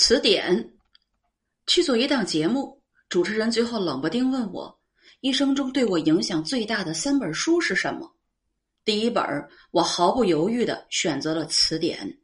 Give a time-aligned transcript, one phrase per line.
[0.00, 0.74] 词典
[1.66, 4.80] 去做一档节目，主持人最后冷不丁问我：
[5.22, 8.08] 一生中对我影响最大的三本书是什么？
[8.84, 9.24] 第一本，
[9.72, 12.16] 我毫不犹豫的选择了词典。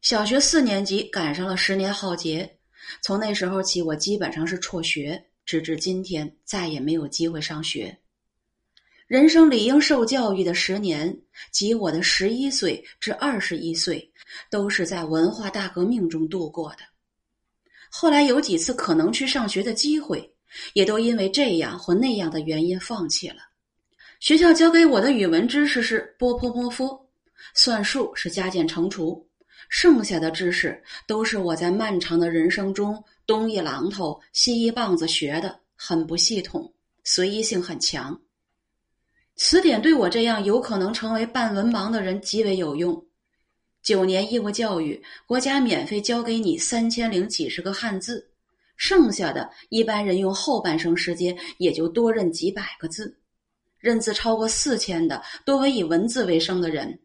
[0.00, 2.58] 小学四年级赶上了十年浩劫，
[3.02, 7.94] 从那时候起，我基本上是辍学，直至今天再也没有机会上学。
[9.06, 11.16] 人生理应受教育的十年，
[11.52, 14.10] 即我的十一岁至二十一岁，
[14.50, 16.78] 都是在文化大革命中度过的。
[17.88, 20.28] 后来有几次可能去上学的机会，
[20.72, 23.36] 也都因为这样或那样的原因放弃了。
[24.18, 26.98] 学校教给我的语文知识是波泼摩夫，
[27.54, 29.24] 算术是加减乘除，
[29.68, 36.68] 剩下的知识都是我在漫长的人生中东一榔头西一棒子学的，很不系统，
[37.04, 38.20] 随意性很强。
[39.36, 43.04] 词典对我这样有可能成为半文盲的人极为有用。
[43.82, 48.26] 九年义务教育，国家免费教给你三千零几十个汉字，
[48.76, 53.14] 剩下的一般人用后半生时间也就多认几百个字。
[53.78, 56.98] 认字超过四千的，多为以文字为生的人。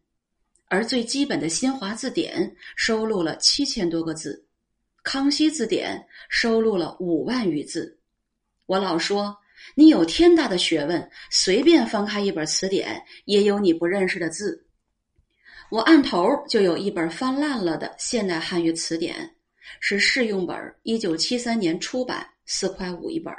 [0.68, 4.42] 而最基本的新华字典收录了七千多个字，
[5.02, 7.94] 康熙字典收录了五万余字。
[8.64, 9.36] 我老说。
[9.74, 14.66] 你有天大的学问，随便翻开一本词典，也有你不认识的字。
[15.70, 19.34] 我案头就有一本翻烂了的现代汉语词典，
[19.80, 23.32] 是试用本，一九七三年出版，四块五一本。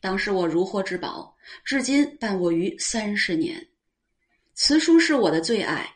[0.00, 3.66] 当时我如获至宝，至今伴我于三十年。
[4.54, 5.88] 词书是我的最爱，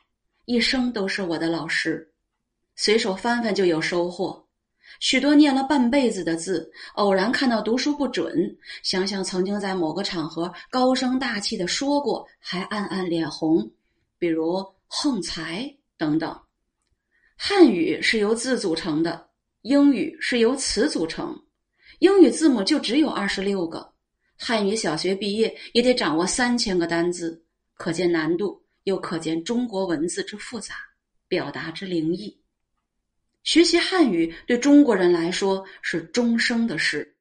[0.47, 2.11] 一生都是我的老师，
[2.77, 4.45] 随手翻翻就有收获。
[5.00, 13.70] 许多念了半辈子的字，偶然看到读书不准，想想曾经在某个场合高声大气的说过，还暗暗脸红。
[14.19, 16.34] 比如“横财”等等。
[17.36, 19.28] 汉语是由字组成的，
[19.61, 21.38] 英语是由词组成。
[21.98, 23.92] 英语字母就只有二十六个，
[24.38, 27.42] 汉语小学毕业也得掌握三千个单字，
[27.75, 30.75] 可见难度，又可见中国文字之复杂，
[31.28, 32.34] 表达之灵异。
[33.47, 37.16] 学习汉语对中国人来说是终生的事。